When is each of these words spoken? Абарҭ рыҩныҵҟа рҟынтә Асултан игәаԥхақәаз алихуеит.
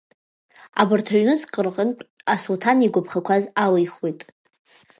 Абарҭ 0.81 1.07
рыҩныҵҟа 1.13 1.61
рҟынтә 1.65 2.01
Асултан 2.33 2.77
игәаԥхақәаз 2.85 3.43
алихуеит. 3.63 4.21